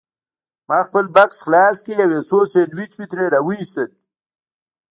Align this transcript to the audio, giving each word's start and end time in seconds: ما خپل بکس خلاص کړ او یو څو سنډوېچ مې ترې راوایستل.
ما 0.69 0.79
خپل 0.87 1.05
بکس 1.15 1.37
خلاص 1.45 1.77
کړ 1.85 1.97
او 2.05 2.13
یو 2.15 2.23
څو 2.29 2.37
سنډوېچ 2.53 2.91
مې 2.99 3.05
ترې 3.11 3.25
راوایستل. 3.35 3.89